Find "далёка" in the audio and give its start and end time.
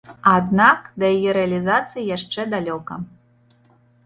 2.55-2.93